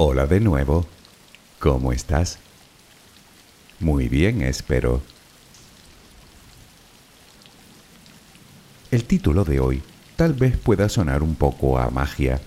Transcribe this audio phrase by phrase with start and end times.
[0.00, 0.86] Hola de nuevo.
[1.58, 2.38] ¿Cómo estás?
[3.80, 5.02] Muy bien, espero.
[8.92, 9.82] El título de hoy
[10.14, 12.40] tal vez pueda sonar un poco a magia,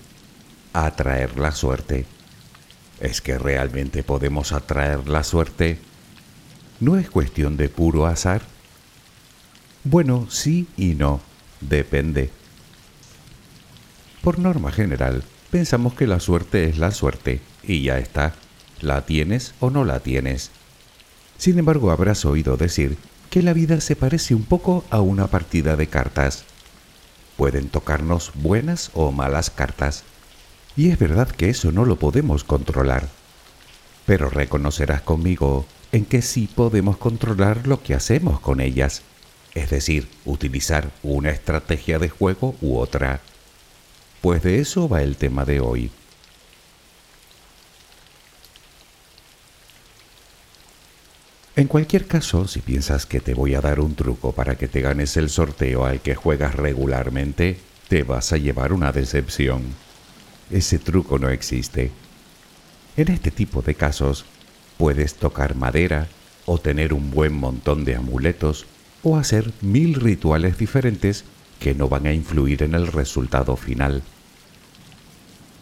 [0.71, 2.05] atraer la suerte.
[3.02, 5.77] ¿Es que realmente podemos atraer la suerte?
[6.80, 8.43] ¿No es cuestión de puro azar?
[9.83, 11.19] Bueno, sí y no,
[11.59, 12.30] depende.
[14.21, 18.33] Por norma general, pensamos que la suerte es la suerte y ya está.
[18.80, 20.49] La tienes o no la tienes.
[21.38, 22.97] Sin embargo, habrás oído decir
[23.30, 26.45] que la vida se parece un poco a una partida de cartas.
[27.38, 30.03] Pueden tocarnos buenas o malas cartas.
[30.75, 33.08] Y es verdad que eso no lo podemos controlar.
[34.05, 39.02] Pero reconocerás conmigo en que sí podemos controlar lo que hacemos con ellas.
[39.53, 43.21] Es decir, utilizar una estrategia de juego u otra.
[44.22, 45.89] Pues de eso va el tema de hoy.
[51.55, 54.82] En cualquier caso, si piensas que te voy a dar un truco para que te
[54.82, 59.64] ganes el sorteo al que juegas regularmente, te vas a llevar una decepción.
[60.49, 61.92] Ese truco no existe.
[62.95, 64.26] En este tipo de casos,
[64.77, 66.08] puedes tocar madera,
[66.45, 68.65] o tener un buen montón de amuletos,
[69.03, 71.26] o hacer mil rituales diferentes
[71.61, 74.02] que no van a influir en el resultado final.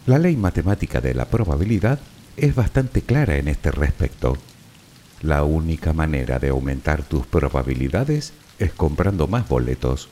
[0.06, 2.00] La ley matemática de la probabilidad
[2.38, 4.38] es bastante clara en este respecto.
[5.22, 10.08] La única manera de aumentar tus probabilidades es comprando más boletos.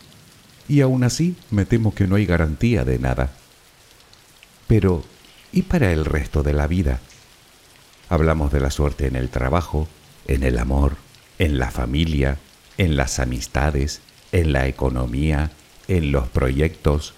[0.68, 3.31] Y aún así me temo que no hay garantía de nada.
[4.68, 5.06] Pero,
[5.53, 7.00] ¿y para el resto de la vida?
[8.09, 9.88] Hablamos de la suerte en el trabajo,
[10.28, 10.97] en el amor,
[11.40, 12.40] en la familia,
[12.78, 14.02] en las amistades,
[14.34, 15.52] en la economía,
[15.88, 17.14] en los proyectos.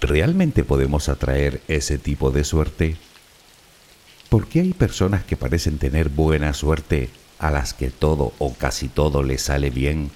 [0.00, 2.96] ¿Realmente podemos atraer ese tipo de suerte?
[4.28, 8.88] ¿Por qué hay personas que parecen tener buena suerte a las que todo o casi
[8.88, 10.10] todo les sale bien,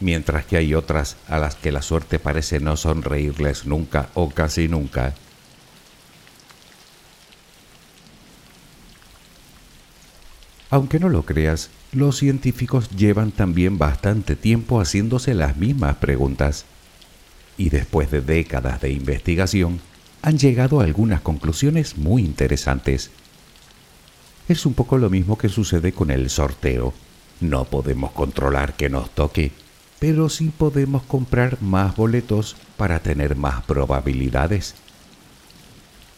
[0.00, 4.68] mientras que hay otras a las que la suerte parece no sonreírles nunca o casi
[4.68, 5.14] nunca?
[10.74, 16.64] Aunque no lo creas, los científicos llevan también bastante tiempo haciéndose las mismas preguntas.
[17.56, 19.78] Y después de décadas de investigación,
[20.20, 23.12] han llegado a algunas conclusiones muy interesantes.
[24.48, 26.92] Es un poco lo mismo que sucede con el sorteo.
[27.40, 29.52] No podemos controlar que nos toque,
[30.00, 34.74] pero sí podemos comprar más boletos para tener más probabilidades.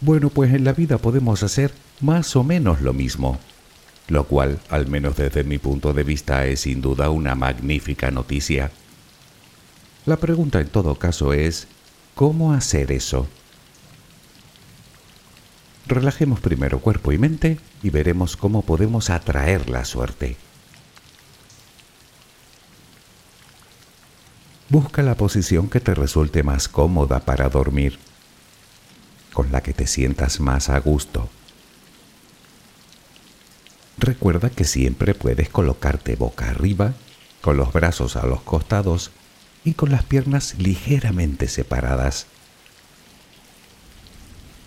[0.00, 3.38] Bueno, pues en la vida podemos hacer más o menos lo mismo
[4.08, 8.70] lo cual, al menos desde mi punto de vista, es sin duda una magnífica noticia.
[10.04, 11.66] La pregunta en todo caso es,
[12.14, 13.26] ¿cómo hacer eso?
[15.86, 20.36] Relajemos primero cuerpo y mente y veremos cómo podemos atraer la suerte.
[24.68, 27.98] Busca la posición que te resulte más cómoda para dormir,
[29.32, 31.28] con la que te sientas más a gusto.
[34.06, 36.94] Recuerda que siempre puedes colocarte boca arriba,
[37.40, 39.10] con los brazos a los costados
[39.64, 42.28] y con las piernas ligeramente separadas.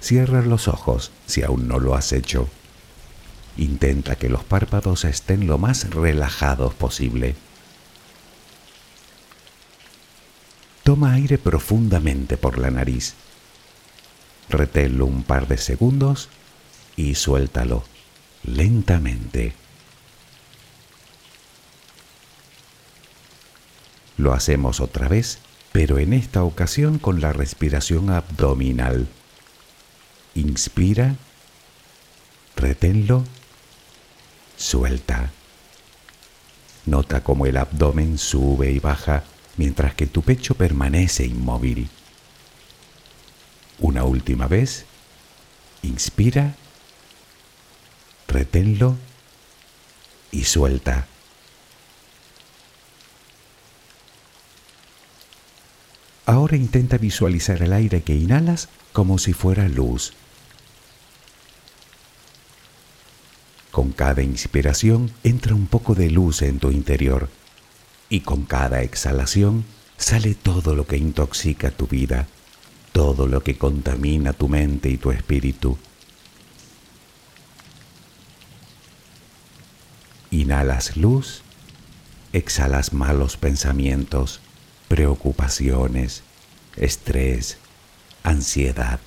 [0.01, 2.49] Cierra los ojos si aún no lo has hecho.
[3.55, 7.33] Intenta que los párpados estén lo más relajados posible.
[10.83, 13.13] Toma aire profundamente por la nariz.
[14.49, 16.27] Reténlo un par de segundos
[16.97, 17.85] y suéltalo
[18.43, 19.53] lentamente.
[24.17, 25.39] Lo hacemos otra vez
[25.71, 29.07] pero en esta ocasión con la respiración abdominal.
[30.35, 31.15] Inspira,
[32.55, 33.23] reténlo,
[34.57, 35.31] suelta.
[36.85, 39.23] Nota cómo el abdomen sube y baja
[39.57, 41.89] mientras que tu pecho permanece inmóvil.
[43.79, 44.85] Una última vez,
[45.83, 46.55] inspira,
[48.29, 48.95] reténlo
[50.31, 51.07] y suelta.
[56.25, 60.13] Ahora intenta visualizar el aire que inhalas como si fuera luz.
[63.71, 67.29] Con cada inspiración entra un poco de luz en tu interior
[68.09, 69.65] y con cada exhalación
[69.97, 72.27] sale todo lo que intoxica tu vida,
[72.91, 75.77] todo lo que contamina tu mente y tu espíritu.
[80.31, 81.41] Inhalas luz,
[82.33, 84.41] exhalas malos pensamientos,
[84.87, 86.23] preocupaciones,
[86.75, 87.57] estrés,
[88.23, 88.99] ansiedad.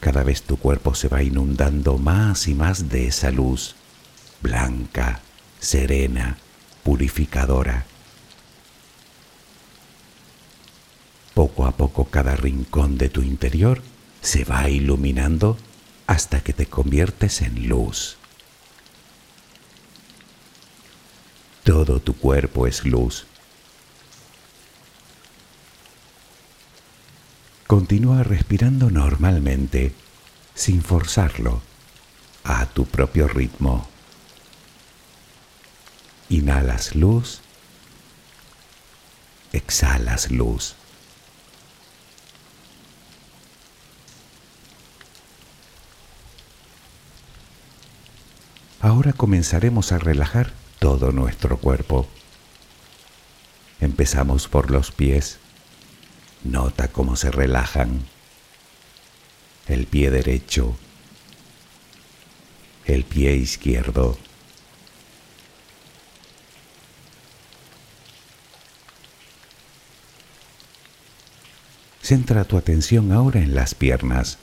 [0.00, 3.76] Cada vez tu cuerpo se va inundando más y más de esa luz,
[4.40, 5.20] blanca,
[5.60, 6.38] serena,
[6.82, 7.86] purificadora.
[11.34, 13.82] Poco a poco cada rincón de tu interior
[14.20, 15.56] se va iluminando
[16.12, 18.18] hasta que te conviertes en luz.
[21.64, 23.24] Todo tu cuerpo es luz.
[27.66, 29.94] Continúa respirando normalmente,
[30.54, 31.62] sin forzarlo,
[32.44, 33.88] a tu propio ritmo.
[36.28, 37.40] Inhalas luz,
[39.54, 40.74] exhalas luz.
[48.92, 52.06] Ahora comenzaremos a relajar todo nuestro cuerpo.
[53.80, 55.38] Empezamos por los pies.
[56.44, 58.02] Nota cómo se relajan.
[59.66, 60.76] El pie derecho.
[62.84, 64.18] El pie izquierdo.
[72.02, 74.36] Centra tu atención ahora en las piernas.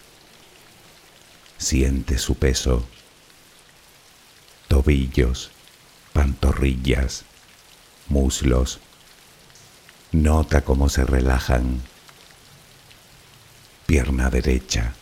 [1.59, 2.87] Siente su peso.
[4.69, 5.49] Tobillos,
[6.13, 7.25] pantorrillas,
[8.07, 8.79] muslos.
[10.11, 11.81] Nota cómo se relajan.
[13.87, 14.93] Pierna derecha.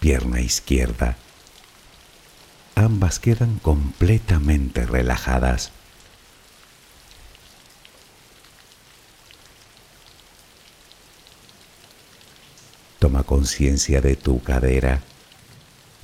[0.00, 1.16] Pierna izquierda.
[2.74, 5.70] Ambas quedan completamente relajadas.
[12.98, 15.02] Toma conciencia de tu cadera.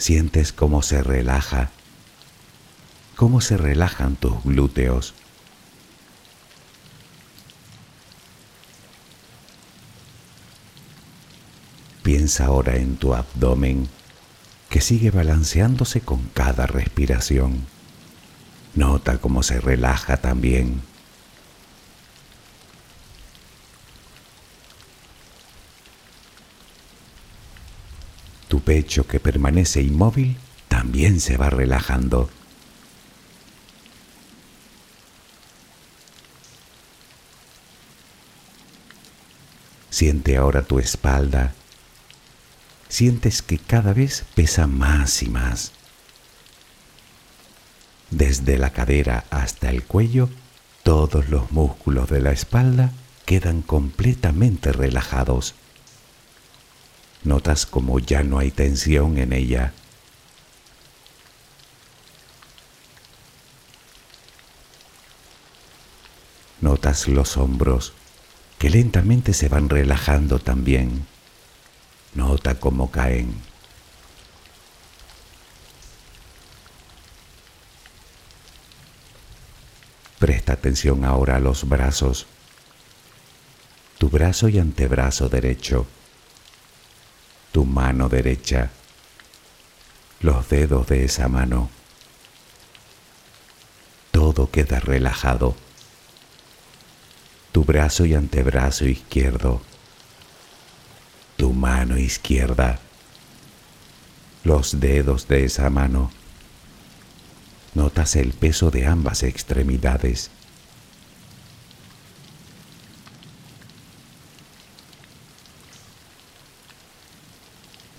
[0.02, 1.70] Sientes cómo se relaja,
[3.14, 5.14] cómo se relajan tus glúteos.
[12.02, 13.88] Piensa ahora en tu abdomen
[14.70, 17.64] que sigue balanceándose con cada respiración.
[18.74, 20.82] Nota cómo se relaja también.
[28.52, 30.36] Tu pecho que permanece inmóvil
[30.68, 32.28] también se va relajando.
[39.88, 41.54] Siente ahora tu espalda.
[42.90, 45.72] Sientes que cada vez pesa más y más.
[48.10, 50.28] Desde la cadera hasta el cuello,
[50.82, 52.92] todos los músculos de la espalda
[53.24, 55.54] quedan completamente relajados.
[57.24, 59.72] Notas como ya no hay tensión en ella.
[66.60, 67.92] Notas los hombros
[68.58, 71.06] que lentamente se van relajando también.
[72.14, 73.34] Nota cómo caen.
[80.18, 82.26] Presta atención ahora a los brazos.
[83.98, 85.86] Tu brazo y antebrazo derecho
[87.52, 88.70] tu mano derecha,
[90.20, 91.70] los dedos de esa mano.
[94.10, 95.54] Todo queda relajado.
[97.52, 99.60] Tu brazo y antebrazo izquierdo,
[101.36, 102.78] tu mano izquierda,
[104.42, 106.10] los dedos de esa mano.
[107.74, 110.30] Notas el peso de ambas extremidades.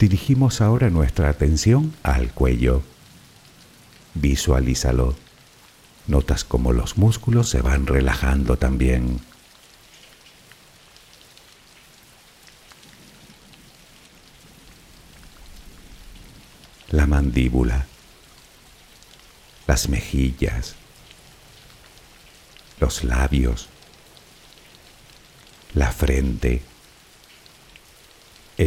[0.03, 2.83] Dirigimos ahora nuestra atención al cuello.
[4.15, 5.15] Visualízalo.
[6.07, 9.21] Notas como los músculos se van relajando también.
[16.89, 17.85] La mandíbula,
[19.67, 20.75] las mejillas,
[22.81, 23.69] los labios,
[25.73, 26.61] la frente,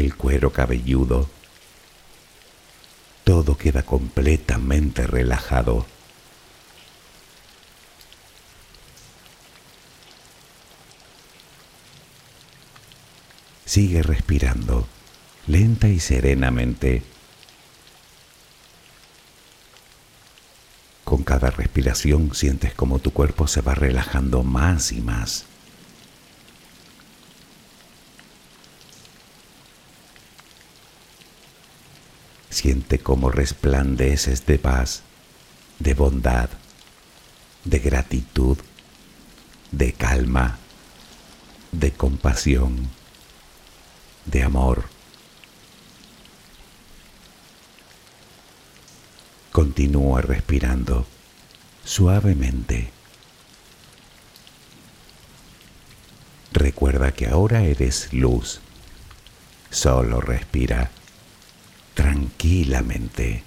[0.00, 1.28] el cuero cabelludo,
[3.24, 5.86] todo queda completamente relajado.
[13.64, 14.86] Sigue respirando,
[15.46, 17.02] lenta y serenamente.
[21.04, 25.46] Con cada respiración sientes como tu cuerpo se va relajando más y más.
[32.66, 35.02] Siente cómo resplandeces de paz,
[35.78, 36.48] de bondad,
[37.62, 38.58] de gratitud,
[39.70, 40.58] de calma,
[41.70, 42.90] de compasión,
[44.24, 44.86] de amor.
[49.52, 51.06] Continúa respirando
[51.84, 52.90] suavemente.
[56.50, 58.60] Recuerda que ahora eres luz.
[59.70, 60.90] Solo respira
[61.96, 63.42] tranquilamente.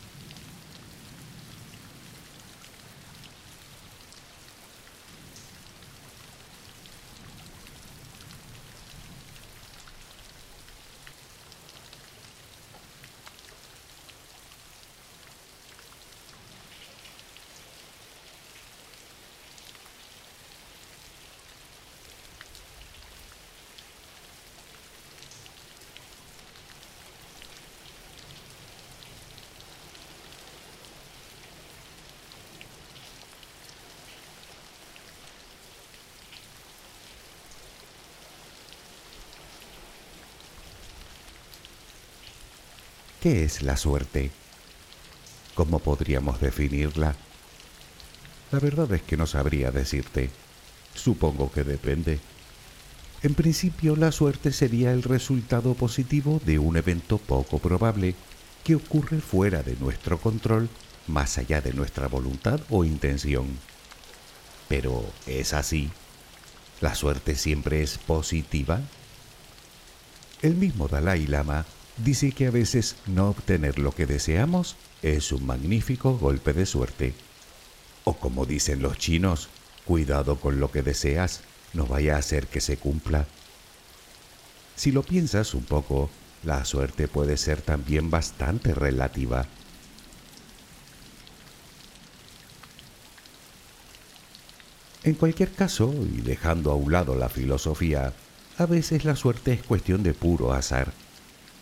[43.21, 44.31] ¿Qué es la suerte?
[45.53, 47.17] ¿Cómo podríamos definirla?
[48.49, 50.29] La verdad es que no sabría decirte.
[50.95, 52.21] Supongo que depende.
[53.21, 58.15] En principio, la suerte sería el resultado positivo de un evento poco probable
[58.63, 60.69] que ocurre fuera de nuestro control,
[61.07, 63.47] más allá de nuestra voluntad o intención.
[64.69, 65.89] Pero, ¿es así?
[66.79, 68.79] ¿La suerte siempre es positiva?
[70.41, 71.65] El mismo Dalai Lama
[72.03, 77.13] dice que a veces no obtener lo que deseamos es un magnífico golpe de suerte.
[78.03, 79.49] O como dicen los chinos,
[79.85, 81.41] cuidado con lo que deseas,
[81.73, 83.27] no vaya a hacer que se cumpla.
[84.75, 86.09] Si lo piensas un poco,
[86.43, 89.45] la suerte puede ser también bastante relativa.
[95.03, 98.13] En cualquier caso, y dejando a un lado la filosofía,
[98.57, 100.93] a veces la suerte es cuestión de puro azar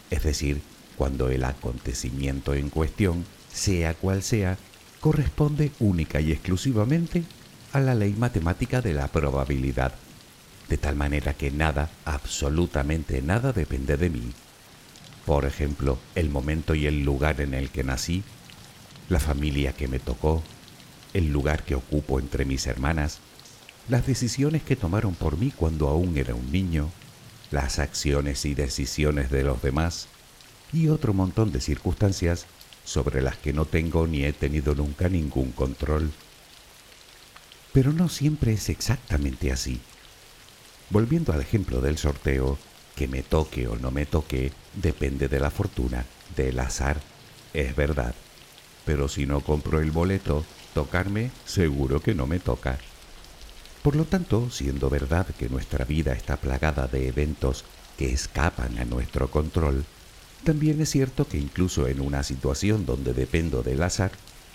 [0.09, 0.61] es decir,
[0.97, 4.57] cuando el acontecimiento en cuestión, sea cual sea,
[4.99, 7.23] corresponde única y exclusivamente
[7.73, 9.93] a la ley matemática de la probabilidad,
[10.69, 14.33] de tal manera que nada, absolutamente nada depende de mí.
[15.25, 18.23] Por ejemplo, el momento y el lugar en el que nací,
[19.09, 20.43] la familia que me tocó,
[21.13, 23.19] el lugar que ocupo entre mis hermanas,
[23.89, 26.89] las decisiones que tomaron por mí cuando aún era un niño,
[27.51, 30.07] las acciones y decisiones de los demás
[30.73, 32.45] y otro montón de circunstancias
[32.83, 36.11] sobre las que no tengo ni he tenido nunca ningún control.
[37.73, 39.81] Pero no siempre es exactamente así.
[40.89, 42.57] Volviendo al ejemplo del sorteo,
[42.95, 46.99] que me toque o no me toque depende de la fortuna, del azar,
[47.53, 48.15] es verdad.
[48.85, 52.79] Pero si no compro el boleto, tocarme seguro que no me toca.
[53.87, 57.63] Por lo tanto, siendo verdad que nuestra vida está plagada de eventos
[57.97, 59.85] que escapan a nuestro control,
[60.43, 64.11] también es cierto que incluso en una situación donde dependo del azar,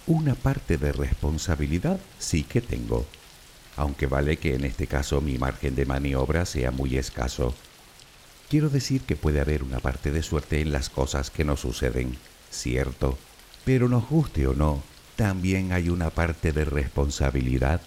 [0.07, 3.07] una parte de responsabilidad sí que tengo,
[3.79, 7.55] aunque vale que en este caso mi margen de maniobra sea muy escaso.
[8.51, 12.19] Quiero decir que puede haber una parte de suerte en las cosas que nos suceden,
[12.51, 13.17] cierto,
[13.65, 14.83] pero nos guste o no,
[15.17, 17.81] también hay una parte de responsabilidad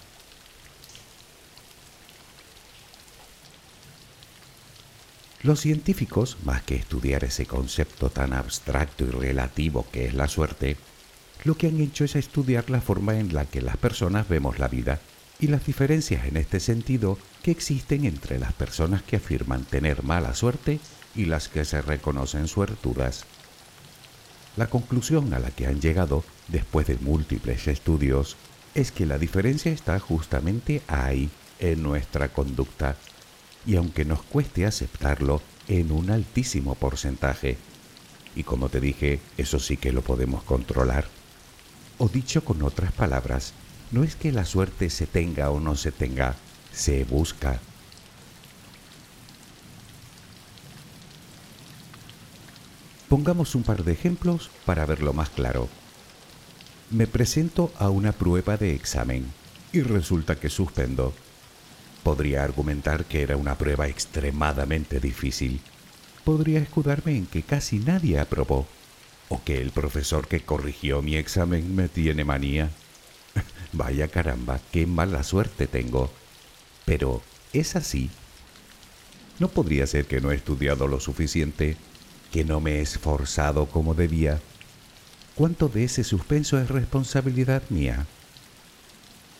[5.46, 10.76] Los científicos, más que estudiar ese concepto tan abstracto y relativo que es la suerte,
[11.44, 14.68] lo que han hecho es estudiar la forma en la que las personas vemos la
[14.68, 15.00] vida
[15.40, 20.34] y las diferencias en este sentido que existen entre las personas que afirman tener mala
[20.34, 20.80] suerte
[21.14, 23.26] y las que se reconocen suertudas.
[24.58, 28.36] La conclusión a la que han llegado, después de múltiples estudios,
[28.74, 32.98] es que la diferencia está justamente ahí, en nuestra conducta,
[33.66, 37.58] y aunque nos cueste aceptarlo, en un altísimo porcentaje.
[38.36, 41.06] Y como te dije, eso sí que lo podemos controlar.
[41.98, 43.54] O dicho con otras palabras,
[43.92, 46.36] no es que la suerte se tenga o no se tenga,
[46.72, 47.60] se busca.
[53.08, 55.70] Pongamos un par de ejemplos para verlo más claro.
[56.90, 59.26] Me presento a una prueba de examen
[59.72, 61.14] y resulta que suspendo.
[62.06, 65.60] Podría argumentar que era una prueba extremadamente difícil.
[66.24, 68.68] Podría escudarme en que casi nadie aprobó
[69.28, 72.70] o que el profesor que corrigió mi examen me tiene manía.
[73.74, 76.12] Vaya caramba, qué mala suerte tengo.
[76.86, 78.12] Pero, ¿es así?
[79.40, 81.76] ¿No podría ser que no he estudiado lo suficiente?
[82.32, 84.40] ¿Que no me he esforzado como debía?
[85.34, 88.06] ¿Cuánto de ese suspenso es responsabilidad mía?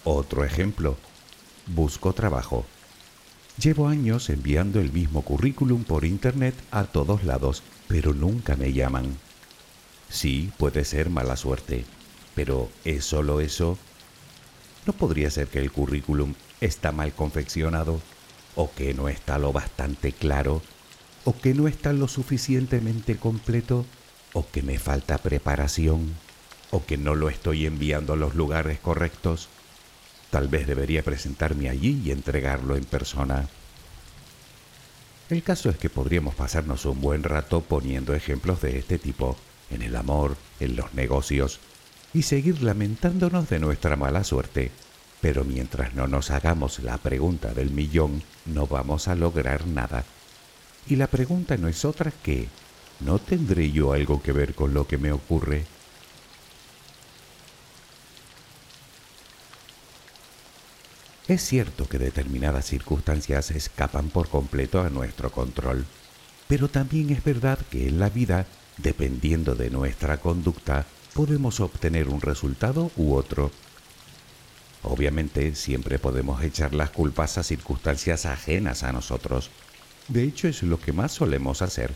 [0.04, 0.98] Otro ejemplo.
[1.68, 2.66] Busco trabajo.
[3.58, 9.18] Llevo años enviando el mismo currículum por internet a todos lados, pero nunca me llaman.
[10.10, 11.86] Sí, puede ser mala suerte,
[12.36, 13.78] pero ¿es solo eso?
[14.86, 18.02] ¿No podría ser que el currículum está mal confeccionado?
[18.56, 20.62] ¿O que no está lo bastante claro?
[21.24, 23.86] ¿O que no está lo suficientemente completo?
[24.36, 26.14] o que me falta preparación,
[26.70, 29.48] o que no lo estoy enviando a los lugares correctos.
[30.30, 33.48] Tal vez debería presentarme allí y entregarlo en persona.
[35.30, 39.36] El caso es que podríamos pasarnos un buen rato poniendo ejemplos de este tipo,
[39.72, 41.60] en el amor, en los negocios,
[42.14, 44.72] y seguir lamentándonos de nuestra mala suerte.
[45.22, 50.04] Pero mientras no nos hagamos la pregunta del millón, no vamos a lograr nada.
[50.88, 52.48] Y la pregunta no es otra que,
[53.00, 55.66] ¿No tendré yo algo que ver con lo que me ocurre?
[61.28, 65.86] Es cierto que determinadas circunstancias escapan por completo a nuestro control,
[66.48, 68.46] pero también es verdad que en la vida,
[68.78, 70.86] dependiendo de nuestra conducta,
[71.16, 73.50] podemos obtener un resultado u otro.
[74.84, 79.50] Obviamente siempre podemos echar las culpas a circunstancias ajenas a nosotros.
[80.08, 81.96] De hecho es lo que más solemos hacer.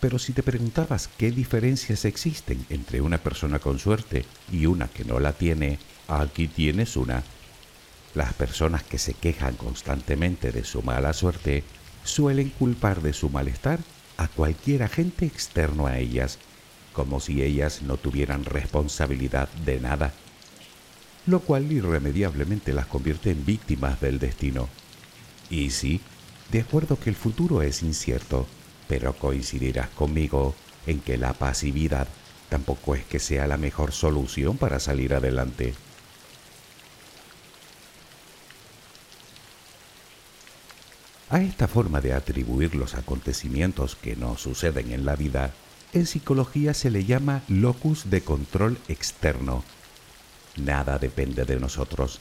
[0.00, 5.06] Pero si te preguntabas qué diferencias existen entre una persona con suerte y una que
[5.06, 5.78] no la tiene,
[6.08, 7.22] aquí tienes una.
[8.14, 11.64] Las personas que se quejan constantemente de su mala suerte
[12.04, 13.80] suelen culpar de su malestar
[14.16, 16.38] a cualquier agente externo a ellas,
[16.92, 20.12] como si ellas no tuvieran responsabilidad de nada,
[21.26, 24.68] lo cual irremediablemente las convierte en víctimas del destino.
[25.50, 26.00] Y sí,
[26.52, 28.46] de acuerdo que el futuro es incierto,
[28.86, 30.54] pero coincidirás conmigo
[30.86, 32.06] en que la pasividad
[32.48, 35.74] tampoco es que sea la mejor solución para salir adelante.
[41.34, 45.52] A esta forma de atribuir los acontecimientos que nos suceden en la vida,
[45.92, 49.64] en psicología se le llama locus de control externo.
[50.54, 52.20] Nada depende de nosotros,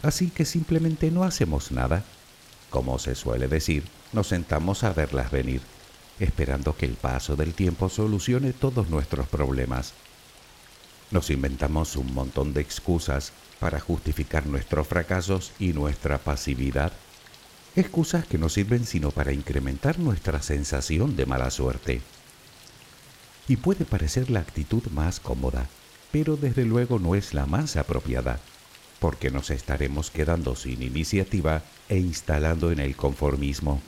[0.00, 2.04] así que simplemente no hacemos nada.
[2.70, 5.60] Como se suele decir, nos sentamos a verlas venir
[6.18, 9.92] esperando que el paso del tiempo solucione todos nuestros problemas.
[11.10, 16.94] Nos inventamos un montón de excusas para justificar nuestros fracasos y nuestra pasividad.
[17.76, 22.02] Excusas que no sirven sino para incrementar nuestra sensación de mala suerte.
[23.48, 25.68] Y puede parecer la actitud más cómoda,
[26.12, 28.38] pero desde luego no es la más apropiada,
[29.00, 33.82] porque nos estaremos quedando sin iniciativa e instalando en el conformismo.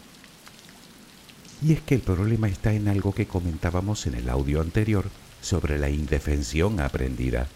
[1.62, 5.08] Y es que el problema está en algo que comentábamos en el audio anterior
[5.40, 7.46] sobre la indefensión aprendida.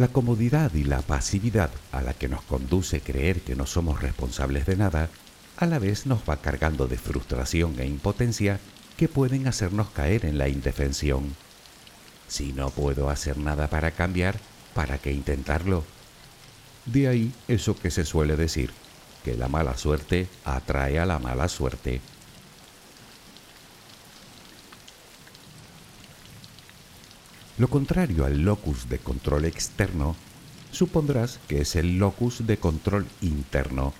[0.00, 4.64] La comodidad y la pasividad a la que nos conduce creer que no somos responsables
[4.64, 5.10] de nada,
[5.58, 8.60] a la vez nos va cargando de frustración e impotencia
[8.96, 11.36] que pueden hacernos caer en la indefensión.
[12.28, 14.40] Si no puedo hacer nada para cambiar,
[14.72, 15.84] ¿para qué intentarlo?
[16.86, 18.70] De ahí eso que se suele decir,
[19.22, 22.00] que la mala suerte atrae a la mala suerte.
[27.60, 30.16] Lo contrario al locus de control externo,
[30.72, 33.92] supondrás que es el locus de control interno.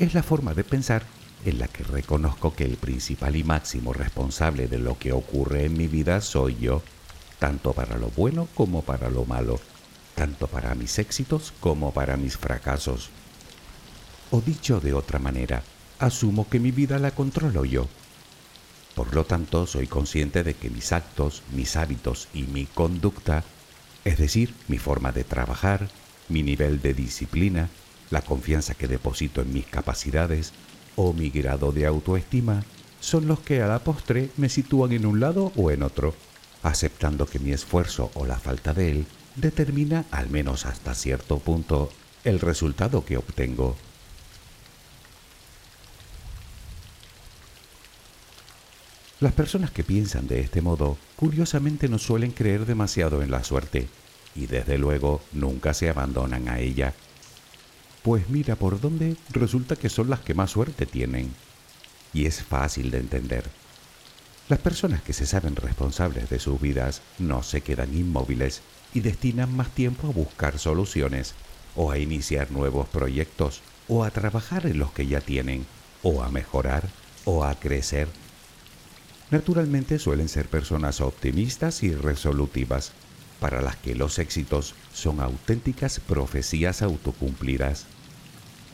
[0.00, 1.04] Es la forma de pensar
[1.44, 5.78] en la que reconozco que el principal y máximo responsable de lo que ocurre en
[5.78, 6.82] mi vida soy yo,
[7.38, 9.60] tanto para lo bueno como para lo malo,
[10.16, 13.10] tanto para mis éxitos como para mis fracasos.
[14.32, 15.62] O dicho de otra manera,
[16.00, 17.86] asumo que mi vida la controlo yo
[18.94, 23.44] por lo tanto, soy consciente de que mis actos, mis hábitos y mi conducta
[24.04, 25.88] es decir, mi forma de trabajar,
[26.28, 27.70] mi nivel de disciplina,
[28.10, 30.52] la confianza que deposito en mis capacidades
[30.94, 32.62] o mi grado de autoestima,
[33.00, 36.14] son los que a la postre me sitúan en un lado o en otro,
[36.62, 41.90] aceptando que mi esfuerzo o la falta de él determina, al menos hasta cierto punto,
[42.24, 43.76] el resultado que obtengo.
[49.24, 53.88] Las personas que piensan de este modo, curiosamente no suelen creer demasiado en la suerte,
[54.34, 56.92] y desde luego nunca se abandonan a ella.
[58.02, 61.32] Pues mira por dónde resulta que son las que más suerte tienen.
[62.12, 63.44] Y es fácil de entender.
[64.50, 68.60] Las personas que se saben responsables de sus vidas no se quedan inmóviles
[68.92, 71.32] y destinan más tiempo a buscar soluciones,
[71.76, 75.64] o a iniciar nuevos proyectos, o a trabajar en los que ya tienen,
[76.02, 76.90] o a mejorar,
[77.24, 78.06] o a crecer.
[79.30, 82.92] Naturalmente suelen ser personas optimistas y resolutivas,
[83.40, 87.86] para las que los éxitos son auténticas profecías autocumplidas.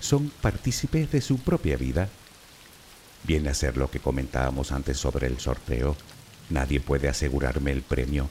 [0.01, 2.09] Son partícipes de su propia vida.
[3.25, 5.97] Viene a ser lo que comentábamos antes sobre el sorteo.
[6.51, 8.29] Nadie puede asegurarme el premio,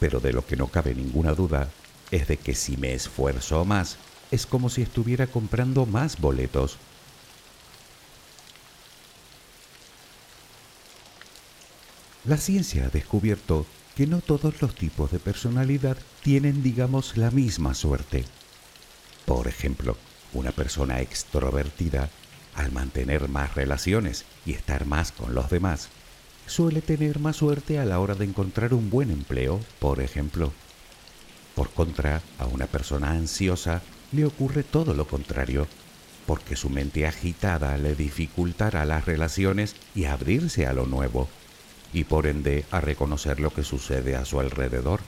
[0.00, 1.68] pero de lo que no cabe ninguna duda
[2.10, 3.96] es de que si me esfuerzo más,
[4.30, 6.78] es como si estuviera comprando más boletos.
[12.24, 17.74] La ciencia ha descubierto que no todos los tipos de personalidad tienen, digamos, la misma
[17.74, 18.24] suerte.
[19.26, 19.96] Por ejemplo,
[20.32, 22.10] una persona extrovertida,
[22.54, 25.88] al mantener más relaciones y estar más con los demás,
[26.46, 30.52] suele tener más suerte a la hora de encontrar un buen empleo, por ejemplo.
[31.56, 33.82] Por contra, a una persona ansiosa
[34.12, 35.66] le ocurre todo lo contrario,
[36.28, 41.28] porque su mente agitada le dificultará las relaciones y abrirse a lo nuevo
[41.92, 45.00] y por ende a reconocer lo que sucede a su alrededor,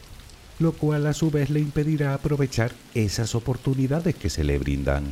[0.58, 5.04] lo cual a su vez le impedirá aprovechar esas oportunidades que se le brindan.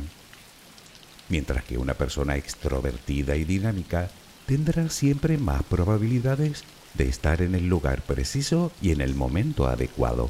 [1.29, 4.09] Mientras que una persona extrovertida y dinámica
[4.45, 10.29] tendrá siempre más probabilidades de estar en el lugar preciso y en el momento adecuado.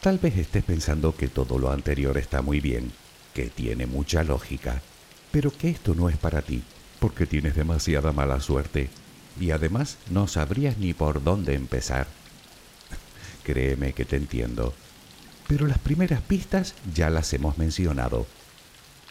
[0.00, 2.92] Tal vez estés pensando que todo lo anterior está muy bien,
[3.32, 4.82] que tiene mucha lógica,
[5.34, 6.62] pero que esto no es para ti,
[7.00, 8.88] porque tienes demasiada mala suerte
[9.40, 12.06] y además no sabrías ni por dónde empezar.
[13.42, 14.74] Créeme que te entiendo,
[15.48, 18.28] pero las primeras pistas ya las hemos mencionado.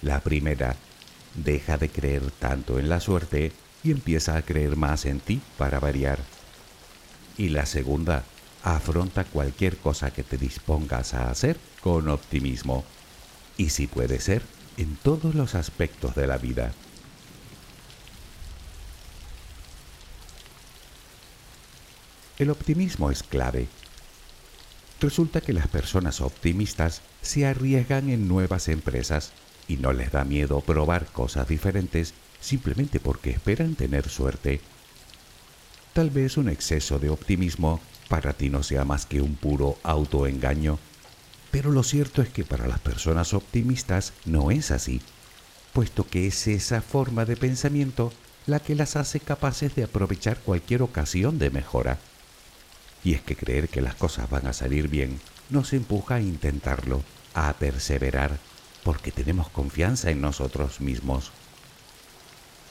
[0.02, 0.78] La primera,
[1.36, 3.52] deja de creer tanto en la suerte
[3.84, 6.20] y empieza a creer más en ti para variar.
[7.38, 8.24] Y la segunda,
[8.64, 12.86] afronta cualquier cosa que te dispongas a hacer con optimismo.
[13.58, 14.42] Y si puede ser,
[14.78, 16.74] en todos los aspectos de la vida.
[22.40, 23.68] El optimismo es clave.
[25.00, 29.32] Resulta que las personas optimistas se arriesgan en nuevas empresas
[29.68, 34.62] y no les da miedo probar cosas diferentes simplemente porque esperan tener suerte.
[35.94, 40.80] Tal vez un exceso de optimismo para ti no sea más que un puro autoengaño
[41.54, 45.04] pero lo cierto es que para las personas optimistas no es así,
[45.72, 48.12] puesto que es esa forma de pensamiento
[48.48, 52.00] la que las hace capaces de aprovechar cualquier ocasión de mejora.
[53.04, 55.20] Y es que creer que las cosas van a salir bien
[55.52, 57.04] nos empuja a intentarlo,
[57.36, 58.40] a perseverar,
[58.84, 61.32] porque tenemos confianza en nosotros mismos.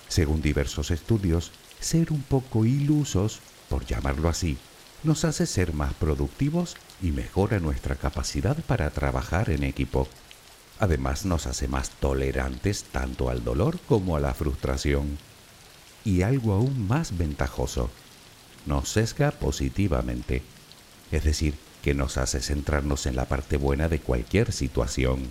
[0.09, 4.59] Según diversos estudios, ser un poco ilusos, por llamarlo así,
[5.05, 10.09] nos hace ser más productivos y mejora nuestra capacidad para trabajar en equipo.
[10.79, 15.19] Además nos hace más tolerantes tanto al dolor como a la frustración.
[16.05, 17.91] Y algo aún más ventajoso,
[18.67, 20.43] nos sesga positivamente,
[21.11, 25.31] es decir, que nos hace centrarnos en la parte buena de cualquier situación.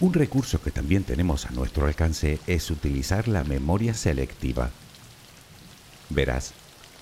[0.00, 4.70] Un recurso que también tenemos a nuestro alcance es utilizar la memoria selectiva.
[6.14, 6.52] Verás,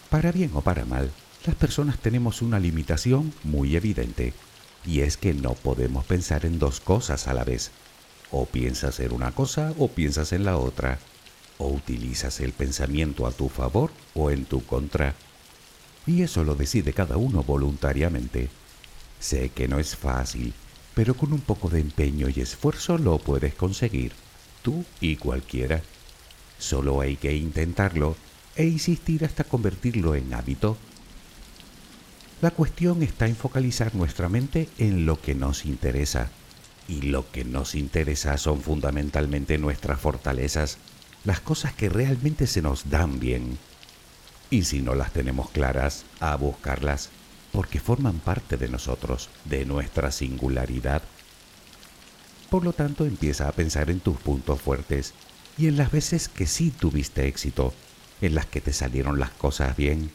[0.08, 1.10] para bien o para mal,
[1.44, 4.34] las personas tenemos una limitación muy evidente,
[4.86, 7.72] y es que no podemos pensar en dos cosas a la vez.
[8.30, 11.00] O piensas en una cosa o piensas en la otra,
[11.58, 15.14] o utilizas el pensamiento a tu favor o en tu contra.
[16.06, 18.48] Y eso lo decide cada uno voluntariamente.
[19.18, 20.54] Sé que no es fácil,
[20.94, 24.12] pero con un poco de empeño y esfuerzo lo puedes conseguir,
[24.62, 25.82] tú y cualquiera.
[26.58, 28.16] Solo hay que intentarlo
[28.60, 30.76] e insistir hasta convertirlo en hábito.
[32.42, 36.30] La cuestión está en focalizar nuestra mente en lo que nos interesa
[36.88, 40.76] Y lo que nos interesa son fundamentalmente nuestras fortalezas,
[41.24, 43.56] las cosas que realmente se nos dan bien.
[44.50, 47.08] Y si no las tenemos claras, a buscarlas,
[47.52, 51.02] porque forman parte de nosotros, de nuestra singularidad.
[52.50, 55.14] Por lo tanto, empieza a pensar en tus puntos fuertes
[55.56, 57.72] y en las veces que sí tuviste éxito,
[58.20, 60.10] en las que te salieron las cosas bien,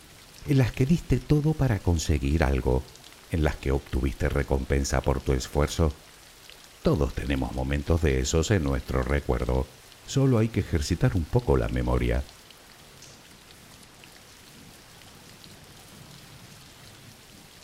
[0.47, 2.83] en las que diste todo para conseguir algo,
[3.31, 5.91] en las que obtuviste recompensa por tu esfuerzo.
[6.83, 9.65] Todos tenemos momentos de esos en nuestro recuerdo,
[10.07, 12.23] solo hay que ejercitar un poco la memoria.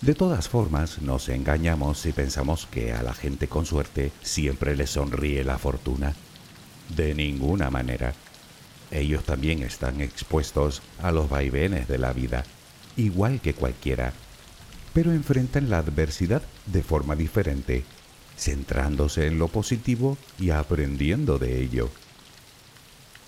[0.02, 4.88] De todas formas, nos engañamos si pensamos que a la gente con suerte siempre le
[4.88, 6.16] sonríe la fortuna.
[6.90, 8.16] De ninguna manera.
[8.92, 12.44] Ellos también están expuestos a los vaivenes de la vida,
[12.98, 14.14] igual que cualquiera,
[14.94, 17.86] pero enfrentan la adversidad de forma diferente,
[18.38, 21.90] centrándose en lo positivo y aprendiendo de ello.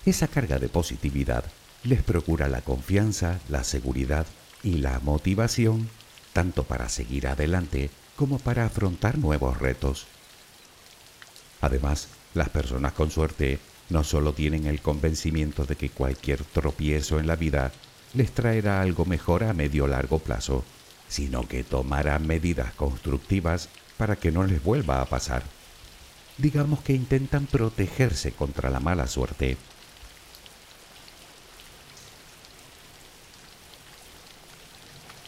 [0.04, 1.44] Esa carga de positividad
[1.82, 4.26] les procura la confianza, la seguridad
[4.62, 5.88] y la motivación
[6.34, 10.06] tanto para seguir adelante como para afrontar nuevos retos.
[11.62, 13.58] Además, las personas con suerte
[13.94, 17.70] no solo tienen el convencimiento de que cualquier tropiezo en la vida
[18.12, 20.64] les traerá algo mejor a medio largo plazo,
[21.08, 25.44] sino que tomarán medidas constructivas para que no les vuelva a pasar.
[26.38, 29.56] Digamos que intentan protegerse contra la mala suerte.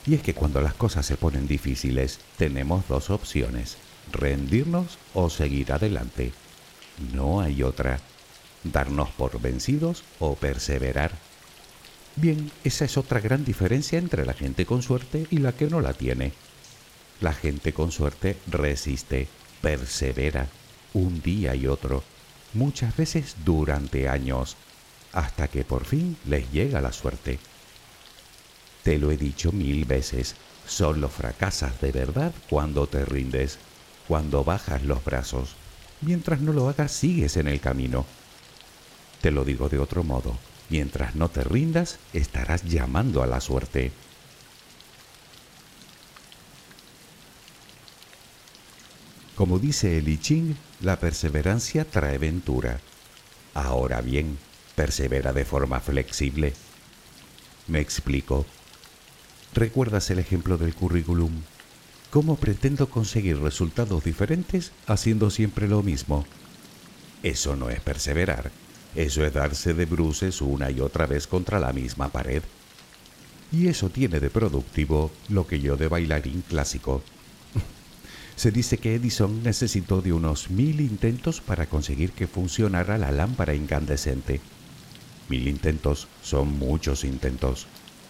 [0.07, 3.77] Y es que cuando las cosas se ponen difíciles, tenemos dos opciones,
[4.11, 6.33] rendirnos o seguir adelante.
[7.13, 8.01] No hay otra
[8.73, 11.13] darnos por vencidos o perseverar.
[12.17, 15.81] Bien, esa es otra gran diferencia entre la gente con suerte y la que no
[15.81, 16.33] la tiene.
[17.21, 19.29] La gente con suerte resiste,
[19.61, 20.49] persevera,
[20.95, 22.03] un día y otro,
[22.55, 24.57] muchas veces durante años,
[25.13, 27.39] hasta que por fin les llega la suerte.
[28.83, 33.59] Te lo he dicho mil veces, solo fracasas de verdad cuando te rindes,
[34.09, 35.57] cuando bajas los brazos.
[36.01, 38.07] Mientras no lo hagas, sigues en el camino.
[39.27, 40.39] Te lo digo de otro modo,
[40.71, 43.91] mientras no te rindas, estarás llamando a la suerte.
[49.35, 52.79] Como dice el I Ching, la perseverancia trae ventura.
[53.53, 54.39] Ahora bien,
[54.77, 56.53] persevera de forma flexible.
[57.67, 58.47] Me explico.
[59.55, 61.33] ¿Recuerdas el ejemplo del currículum?
[62.11, 66.25] ¿Cómo pretendo conseguir resultados diferentes haciendo siempre lo mismo?
[67.25, 68.53] Eso no es perseverar,
[68.97, 72.43] eso es darse de bruces una y otra vez contra la misma pared.
[73.53, 77.03] Y eso tiene de productivo lo que yo de bailarín clásico.
[78.37, 83.55] Se dice que Edison necesitó de unos mil intentos para conseguir que funcionara la lámpara
[83.55, 84.41] incandescente.
[85.29, 87.67] Mil intentos son muchos intentos,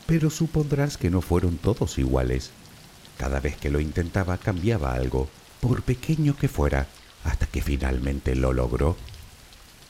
[0.07, 2.53] pero supondrás que no fueron todos iguales.
[3.19, 5.29] Cada vez que lo intentaba cambiaba algo,
[5.61, 6.87] por pequeño que fuera,
[7.25, 8.97] hasta que finalmente lo logró.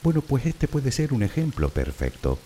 [0.03, 2.39] Bueno, pues este puede ser un ejemplo perfecto.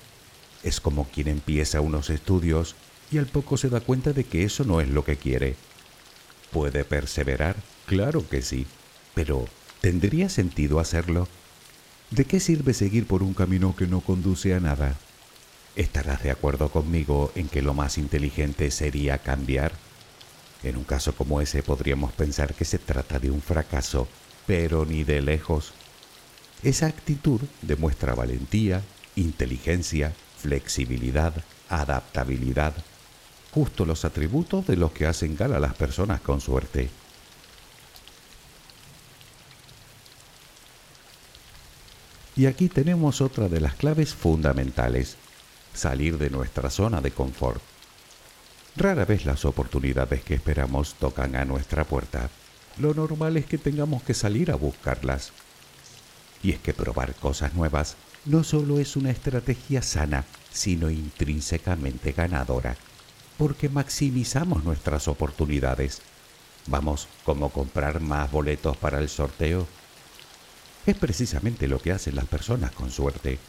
[0.64, 2.76] Es como quien empieza unos estudios
[3.12, 5.56] y al poco se da cuenta de que eso no es lo que quiere.
[6.52, 7.56] ¿Puede perseverar?
[7.86, 8.68] Claro que sí.
[9.14, 9.46] Pero,
[9.82, 11.28] ¿tendría sentido hacerlo?
[12.10, 14.98] ¿De qué sirve seguir por un camino que no conduce a nada?
[15.76, 19.72] ¿Estarás de acuerdo conmigo en que lo más inteligente sería cambiar?
[20.64, 24.08] En un caso como ese podríamos pensar que se trata de un fracaso,
[24.46, 25.74] pero ni de lejos.
[26.63, 28.84] Esa actitud demuestra valentía,
[29.15, 31.34] inteligencia, flexibilidad,
[31.69, 32.74] adaptabilidad,
[33.52, 36.89] justo los atributos de los que hacen gala las personas con suerte.
[42.36, 45.17] Y aquí tenemos otra de las claves fundamentales,
[45.74, 47.62] salir de nuestra zona de confort.
[48.78, 52.30] Rara vez las oportunidades que esperamos tocan a nuestra puerta.
[52.78, 55.34] Lo normal es que tengamos que salir a buscarlas.
[56.44, 62.76] Y es que probar cosas nuevas no solo es una estrategia sana, sino intrínsecamente ganadora,
[63.38, 66.02] porque maximizamos nuestras oportunidades.
[66.68, 69.68] Vamos, como comprar más boletos para el sorteo.
[70.86, 73.40] Es precisamente lo que hacen las personas con suerte.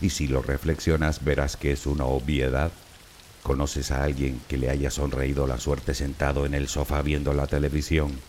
[0.00, 2.70] Y si lo reflexionas verás que es una obviedad.
[3.42, 7.46] ¿Conoces a alguien que le haya sonreído la suerte sentado en el sofá viendo la
[7.46, 8.20] televisión?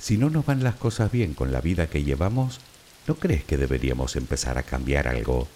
[0.00, 2.58] Si no nos van las cosas bien con la vida que llevamos,
[3.06, 5.46] ¿no crees que deberíamos empezar a cambiar algo?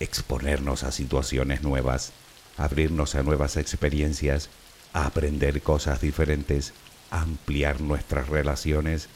[0.00, 2.12] Exponernos a situaciones nuevas,
[2.56, 4.48] abrirnos a nuevas experiencias,
[4.94, 6.72] a aprender cosas diferentes,
[7.10, 9.08] ampliar nuestras relaciones,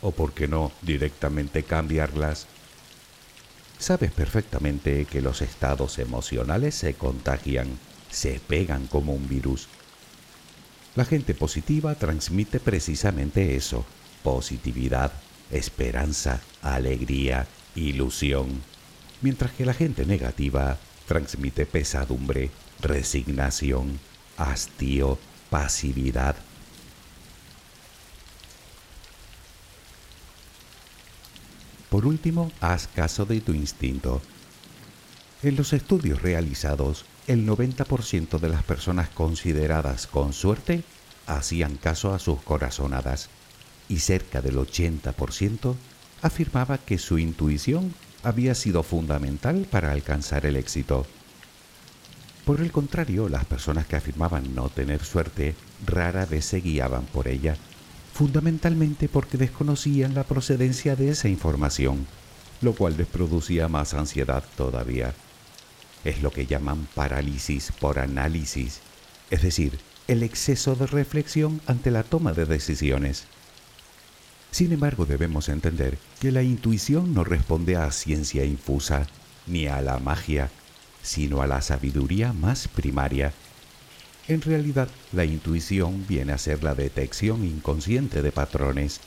[0.00, 2.46] o por qué no directamente cambiarlas.
[3.78, 7.78] Sabes perfectamente que los estados emocionales se contagian,
[8.10, 9.68] se pegan como un virus.
[10.96, 13.84] La gente positiva transmite precisamente eso,
[14.22, 15.12] positividad,
[15.50, 18.62] esperanza, alegría, ilusión,
[19.20, 23.98] mientras que la gente negativa transmite pesadumbre, resignación,
[24.36, 25.18] hastío,
[25.50, 26.36] pasividad.
[31.88, 34.22] Por último, haz caso de tu instinto.
[35.42, 40.84] En los estudios realizados, el 90% de las personas consideradas con suerte
[41.26, 43.28] hacían caso a sus corazonadas
[43.90, 45.74] y cerca del 80%
[46.22, 51.06] afirmaba que su intuición había sido fundamental para alcanzar el éxito.
[52.44, 55.54] Por el contrario, las personas que afirmaban no tener suerte
[55.86, 57.56] rara vez se guiaban por ella,
[58.14, 62.06] fundamentalmente porque desconocían la procedencia de esa información,
[62.62, 65.14] lo cual les producía más ansiedad todavía.
[66.04, 68.80] Es lo que llaman parálisis por análisis,
[69.30, 73.26] es decir, el exceso de reflexión ante la toma de decisiones.
[74.50, 79.06] Sin embargo, debemos entender que la intuición no responde a ciencia infusa
[79.46, 80.50] ni a la magia,
[81.02, 83.32] sino a la sabiduría más primaria.
[84.28, 89.00] En realidad, la intuición viene a ser la detección inconsciente de patrones,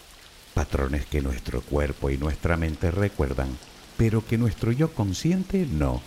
[0.54, 3.50] patrones que nuestro cuerpo y nuestra mente recuerdan,
[3.98, 6.02] pero que nuestro yo consciente no.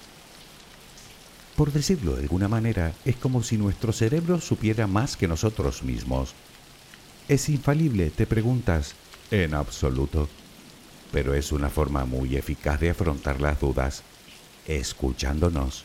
[1.57, 6.35] Por decirlo de alguna manera, es como si nuestro cerebro supiera más que nosotros mismos.
[7.29, 8.11] ¿Es infalible?
[8.11, 8.94] Te preguntas.
[9.30, 10.28] En absoluto.
[11.12, 14.02] Pero es una forma muy eficaz de afrontar las dudas,
[14.66, 15.84] escuchándonos.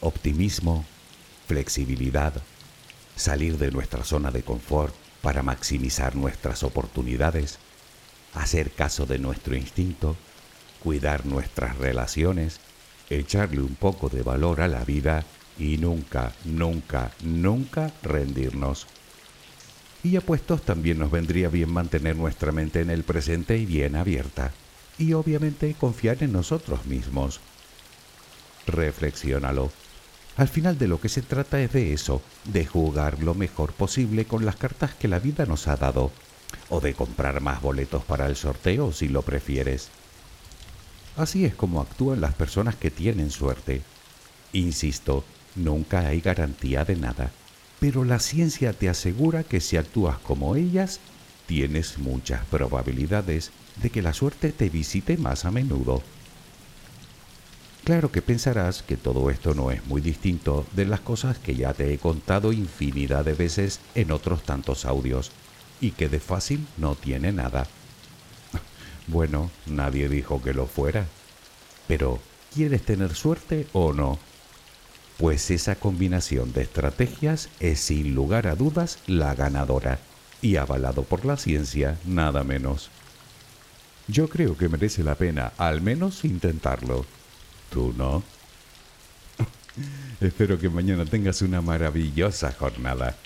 [0.00, 0.84] Optimismo,
[1.46, 2.32] flexibilidad,
[3.16, 7.58] salir de nuestra zona de confort para maximizar nuestras oportunidades,
[8.34, 10.16] hacer caso de nuestro instinto,
[10.82, 12.60] cuidar nuestras relaciones,
[13.10, 15.24] echarle un poco de valor a la vida
[15.58, 18.86] y nunca, nunca, nunca rendirnos.
[20.02, 24.52] Y apuestos también nos vendría bien mantener nuestra mente en el presente y bien abierta,
[24.96, 27.40] y obviamente confiar en nosotros mismos.
[28.66, 29.72] Reflexiónalo.
[30.36, 34.24] Al final de lo que se trata es de eso, de jugar lo mejor posible
[34.24, 36.12] con las cartas que la vida nos ha dado,
[36.68, 39.88] o de comprar más boletos para el sorteo si lo prefieres.
[41.16, 43.82] Así es como actúan las personas que tienen suerte.
[44.52, 45.24] Insisto,
[45.58, 47.32] Nunca hay garantía de nada,
[47.80, 51.00] pero la ciencia te asegura que si actúas como ellas,
[51.46, 53.50] tienes muchas probabilidades
[53.82, 56.00] de que la suerte te visite más a menudo.
[57.82, 61.74] Claro que pensarás que todo esto no es muy distinto de las cosas que ya
[61.74, 65.32] te he contado infinidad de veces en otros tantos audios,
[65.80, 67.66] y que de fácil no tiene nada.
[69.08, 71.06] Bueno, nadie dijo que lo fuera.
[71.86, 72.20] Pero,
[72.54, 74.18] ¿quieres tener suerte o no?
[75.18, 79.98] Pues esa combinación de estrategias es sin lugar a dudas la ganadora
[80.40, 82.90] y avalado por la ciencia nada menos.
[84.06, 87.04] Yo creo que merece la pena al menos intentarlo.
[87.70, 88.22] ¿Tú no?
[90.20, 93.16] Espero que mañana tengas una maravillosa jornada.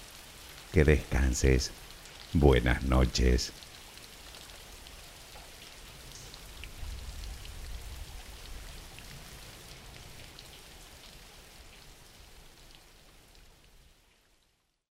[0.73, 1.71] Que descanses.
[2.33, 3.53] Buenas noches.